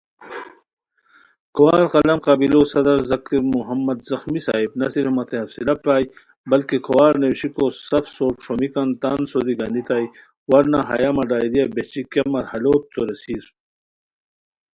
کھوار 1.55 1.83
قلم 1.93 2.19
قبیلو 2.27 2.61
صدر 2.73 2.97
ذاکر 3.09 3.39
محمد 3.55 3.97
زخمیؔ 4.09 4.41
صاحب 4.47 4.71
نہ 4.79 4.87
صرف 4.93 5.11
متے 5.17 5.35
حوصلہ 5.41 5.73
پرائے 5.83 6.05
بلکہ 6.51 6.75
کھوار 6.85 7.11
نیویشیکو 7.21 7.65
سف 7.87 8.05
سور 8.15 8.33
ݯھومیکان 8.43 8.89
تان 9.01 9.19
سوری 9.31 9.53
گانیتائے 9.59 10.05
ورنہ 10.51 10.79
ہیہ 10.89 11.11
مہ 11.15 11.23
ڈائریہ 11.29 11.65
بہچی 11.73 12.01
کیہ 12.11 12.29
مرحلوت 12.33 12.83
توریسیر 12.93 13.43